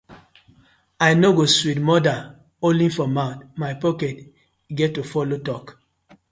I 1.07 1.11
no 1.21 1.29
go 1.37 1.45
sweet 1.45 1.79
mother 1.79 2.19
only 2.63 2.89
for 2.89 3.07
mouth, 3.07 3.43
my 3.55 3.75
pocket 3.75 4.33
get 4.75 4.95
to 4.95 5.03
follo 5.03 5.37
tok. 5.37 5.77